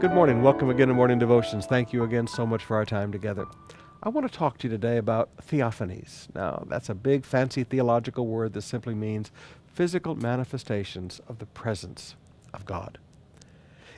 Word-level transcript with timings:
Good 0.00 0.12
morning. 0.12 0.42
Welcome 0.42 0.70
again 0.70 0.86
to 0.86 0.94
Morning 0.94 1.18
Devotions. 1.18 1.66
Thank 1.66 1.92
you 1.92 2.04
again 2.04 2.28
so 2.28 2.46
much 2.46 2.64
for 2.64 2.76
our 2.76 2.84
time 2.84 3.10
together. 3.10 3.46
I 4.00 4.10
want 4.10 4.30
to 4.30 4.38
talk 4.38 4.56
to 4.58 4.68
you 4.68 4.70
today 4.70 4.96
about 4.96 5.36
theophanies. 5.38 6.32
Now, 6.36 6.64
that's 6.68 6.88
a 6.88 6.94
big, 6.94 7.24
fancy 7.24 7.64
theological 7.64 8.28
word 8.28 8.52
that 8.52 8.62
simply 8.62 8.94
means 8.94 9.32
physical 9.66 10.14
manifestations 10.14 11.20
of 11.26 11.40
the 11.40 11.46
presence 11.46 12.14
of 12.54 12.64
God. 12.64 12.98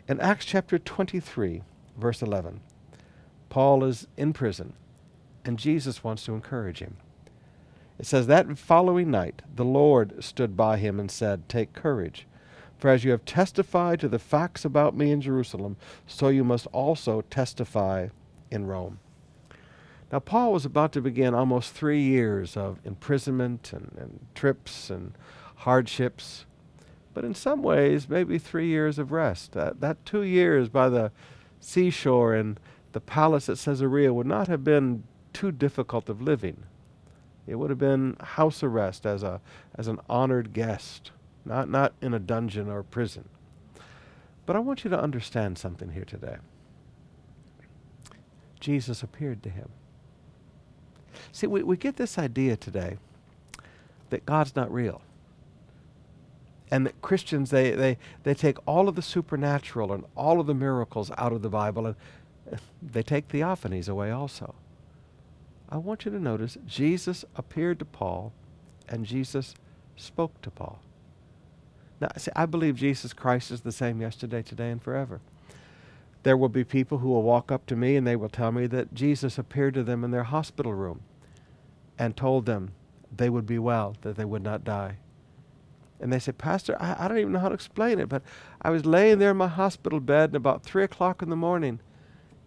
In 0.08 0.18
Acts 0.20 0.46
chapter 0.46 0.78
23, 0.78 1.60
verse 1.98 2.22
11, 2.22 2.60
Paul 3.50 3.84
is 3.84 4.06
in 4.16 4.32
prison, 4.32 4.72
and 5.44 5.58
Jesus 5.58 6.02
wants 6.02 6.24
to 6.24 6.32
encourage 6.32 6.78
him. 6.78 6.96
It 7.98 8.06
says, 8.06 8.26
That 8.26 8.56
following 8.56 9.10
night, 9.10 9.42
the 9.54 9.66
Lord 9.66 10.24
stood 10.24 10.56
by 10.56 10.78
him 10.78 10.98
and 10.98 11.10
said, 11.10 11.46
Take 11.46 11.74
courage. 11.74 12.26
For 12.80 12.88
as 12.88 13.04
you 13.04 13.10
have 13.10 13.26
testified 13.26 14.00
to 14.00 14.08
the 14.08 14.18
facts 14.18 14.64
about 14.64 14.96
me 14.96 15.12
in 15.12 15.20
Jerusalem, 15.20 15.76
so 16.06 16.28
you 16.28 16.42
must 16.42 16.66
also 16.68 17.20
testify 17.28 18.08
in 18.50 18.66
Rome. 18.66 19.00
Now, 20.10 20.20
Paul 20.20 20.54
was 20.54 20.64
about 20.64 20.90
to 20.92 21.02
begin 21.02 21.34
almost 21.34 21.74
three 21.74 22.00
years 22.00 22.56
of 22.56 22.78
imprisonment 22.82 23.74
and, 23.74 23.94
and 24.00 24.26
trips 24.34 24.88
and 24.88 25.12
hardships, 25.56 26.46
but 27.12 27.22
in 27.22 27.34
some 27.34 27.62
ways, 27.62 28.08
maybe 28.08 28.38
three 28.38 28.68
years 28.68 28.98
of 28.98 29.12
rest. 29.12 29.52
That, 29.52 29.80
that 29.82 30.06
two 30.06 30.22
years 30.22 30.70
by 30.70 30.88
the 30.88 31.12
seashore 31.60 32.34
in 32.34 32.56
the 32.92 33.00
palace 33.00 33.50
at 33.50 33.58
Caesarea 33.58 34.14
would 34.14 34.26
not 34.26 34.48
have 34.48 34.64
been 34.64 35.04
too 35.34 35.52
difficult 35.52 36.08
of 36.08 36.22
living. 36.22 36.62
It 37.46 37.56
would 37.56 37.68
have 37.68 37.78
been 37.78 38.16
house 38.20 38.62
arrest 38.62 39.04
as, 39.04 39.22
a, 39.22 39.42
as 39.74 39.86
an 39.86 40.00
honored 40.08 40.54
guest 40.54 41.10
not, 41.44 41.68
not 41.68 41.94
in 42.00 42.14
a 42.14 42.18
dungeon 42.18 42.68
or 42.68 42.82
prison. 42.82 43.28
But 44.46 44.56
I 44.56 44.58
want 44.58 44.84
you 44.84 44.90
to 44.90 45.00
understand 45.00 45.58
something 45.58 45.90
here 45.90 46.04
today. 46.04 46.36
Jesus 48.58 49.02
appeared 49.02 49.42
to 49.44 49.50
him. 49.50 49.70
See, 51.32 51.46
we, 51.46 51.62
we 51.62 51.76
get 51.76 51.96
this 51.96 52.18
idea 52.18 52.56
today 52.56 52.98
that 54.10 54.26
God's 54.26 54.54
not 54.54 54.72
real. 54.72 55.02
And 56.70 56.86
that 56.86 57.00
Christians, 57.02 57.50
they, 57.50 57.72
they, 57.72 57.98
they 58.22 58.34
take 58.34 58.56
all 58.66 58.88
of 58.88 58.94
the 58.94 59.02
supernatural 59.02 59.92
and 59.92 60.04
all 60.16 60.40
of 60.40 60.46
the 60.46 60.54
miracles 60.54 61.10
out 61.16 61.32
of 61.32 61.42
the 61.42 61.48
Bible 61.48 61.86
and 61.86 61.96
they 62.82 63.02
take 63.02 63.28
theophanies 63.28 63.88
away 63.88 64.10
also. 64.10 64.54
I 65.68 65.76
want 65.76 66.04
you 66.04 66.10
to 66.10 66.18
notice 66.18 66.58
Jesus 66.66 67.24
appeared 67.36 67.78
to 67.78 67.84
Paul 67.84 68.32
and 68.88 69.04
Jesus 69.06 69.54
spoke 69.96 70.40
to 70.42 70.50
Paul. 70.50 70.80
Now, 72.00 72.08
see, 72.16 72.30
I 72.34 72.46
believe 72.46 72.76
Jesus 72.76 73.12
Christ 73.12 73.50
is 73.50 73.60
the 73.60 73.72
same 73.72 74.00
yesterday, 74.00 74.42
today, 74.42 74.70
and 74.70 74.82
forever. 74.82 75.20
There 76.22 76.36
will 76.36 76.48
be 76.48 76.64
people 76.64 76.98
who 76.98 77.08
will 77.08 77.22
walk 77.22 77.52
up 77.52 77.66
to 77.66 77.76
me 77.76 77.96
and 77.96 78.06
they 78.06 78.16
will 78.16 78.28
tell 78.28 78.52
me 78.52 78.66
that 78.68 78.94
Jesus 78.94 79.38
appeared 79.38 79.74
to 79.74 79.82
them 79.82 80.04
in 80.04 80.10
their 80.10 80.24
hospital 80.24 80.74
room 80.74 81.00
and 81.98 82.16
told 82.16 82.46
them 82.46 82.72
they 83.14 83.28
would 83.28 83.46
be 83.46 83.58
well, 83.58 83.96
that 84.02 84.16
they 84.16 84.24
would 84.24 84.42
not 84.42 84.64
die. 84.64 84.96
And 85.98 86.12
they 86.12 86.18
say, 86.18 86.32
Pastor, 86.32 86.76
I, 86.80 87.04
I 87.04 87.08
don't 87.08 87.18
even 87.18 87.32
know 87.32 87.38
how 87.38 87.48
to 87.48 87.54
explain 87.54 87.98
it, 87.98 88.08
but 88.08 88.22
I 88.62 88.70
was 88.70 88.86
laying 88.86 89.18
there 89.18 89.32
in 89.32 89.36
my 89.36 89.48
hospital 89.48 90.00
bed 90.00 90.30
and 90.30 90.36
about 90.36 90.62
3 90.62 90.84
o'clock 90.84 91.20
in 91.22 91.28
the 91.28 91.36
morning, 91.36 91.80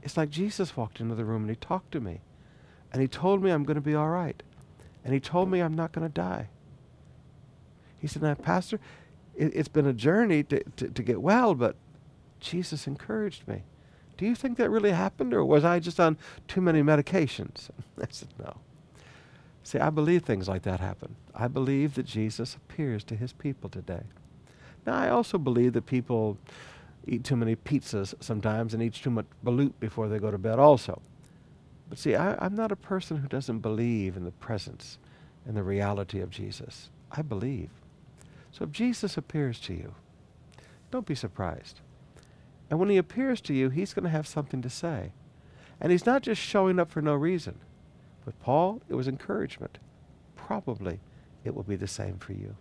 it's 0.02 0.18
like 0.18 0.30
Jesus 0.30 0.76
walked 0.76 1.00
into 1.00 1.16
the 1.16 1.26
room 1.26 1.44
and 1.44 1.50
he 1.50 1.56
talked 1.56 1.92
to 1.92 2.00
me. 2.00 2.22
And 2.92 3.02
he 3.02 3.08
told 3.08 3.44
me 3.44 3.52
I'm 3.52 3.64
going 3.64 3.76
to 3.76 3.82
be 3.82 3.96
all 3.96 4.10
right. 4.10 4.42
And 5.04 5.14
he 5.14 5.20
told 5.20 5.50
me 5.50 5.60
I'm 5.60 5.76
not 5.76 5.92
going 5.92 6.08
to 6.08 6.14
die. 6.14 6.50
He 8.00 8.08
said, 8.08 8.22
Now, 8.22 8.34
Pastor, 8.36 8.80
it, 9.36 9.56
has 9.56 9.68
been 9.68 9.86
a 9.86 9.94
journey 9.94 10.44
to, 10.44 10.64
to, 10.78 10.88
to 10.90 11.04
get 11.04 11.22
well, 11.22 11.56
but 11.56 11.76
Jesus 12.40 12.88
encouraged 12.88 13.48
me. 13.48 13.64
Do 14.18 14.26
you 14.26 14.36
think 14.36 14.58
that 14.58 14.70
really 14.70 14.92
happened, 14.92 15.34
or 15.34 15.44
was 15.44 15.64
I 15.64 15.80
just 15.80 16.00
on 16.00 16.18
too 16.48 16.62
many 16.62 16.82
medications? 16.82 17.70
I 18.02 18.06
said, 18.10 18.30
No. 18.40 18.58
See, 19.64 19.80
I 19.80 19.90
believe 19.90 20.24
things 20.24 20.48
like 20.48 20.64
that 20.64 20.82
happen. 20.82 21.16
I 21.34 21.48
believe 21.48 21.96
that 21.96 22.06
Jesus 22.06 22.56
appears 22.56 23.04
to 23.06 23.16
his 23.16 23.32
people 23.32 23.70
today. 23.70 24.04
Now, 24.86 24.96
I 24.96 25.10
also 25.10 25.38
believe 25.38 25.74
that 25.74 25.86
people 25.86 26.38
eat 27.08 27.24
too 27.24 27.38
many 27.38 27.56
pizzas 27.56 28.14
sometimes 28.20 28.74
and 28.74 28.84
eat 28.84 28.94
too 28.94 29.10
much 29.10 29.26
balut 29.44 29.74
before 29.80 30.10
they 30.10 30.20
go 30.20 30.32
to 30.32 30.38
bed, 30.38 30.60
also. 30.60 31.02
But 31.90 31.98
see, 31.98 32.16
I, 32.16 32.46
am 32.46 32.56
not 32.56 32.72
a 32.72 32.76
person 32.76 33.18
who 33.18 33.28
doesn't 33.28 33.60
believe 33.60 34.18
in 34.18 34.26
the 34.26 34.32
presence 34.32 34.98
and 35.46 35.56
the 35.56 35.64
reality 35.64 36.20
of 36.20 36.30
Jesus. 36.30 36.90
I 37.12 37.22
believe. 37.22 37.70
So 38.54 38.66
if 38.66 38.72
Jesus 38.72 39.18
appears 39.18 39.60
to 39.62 39.74
you, 39.74 39.96
don't 40.92 41.08
be 41.08 41.16
surprised. 41.16 41.82
And 42.70 42.80
when 42.80 42.90
he 42.90 42.98
appears 42.98 43.42
to 43.42 43.54
you, 43.54 43.70
he's 43.70 43.96
going 43.96 44.04
to 44.04 44.12
have 44.12 44.28
something 44.28 44.62
to 44.62 44.70
say. 44.70 45.12
And 45.82 45.92
he's 45.92 46.06
not 46.06 46.22
just 46.22 46.40
showing 46.40 46.80
up 46.80 46.92
for 46.92 47.02
no 47.02 47.16
reason. 47.16 47.60
With 48.26 48.40
Paul, 48.40 48.84
it 48.88 48.94
was 48.94 49.08
encouragement. 49.08 49.80
Probably 50.36 51.00
it 51.44 51.56
will 51.56 51.64
be 51.64 51.76
the 51.76 51.88
same 51.88 52.20
for 52.20 52.34
you. 52.34 52.56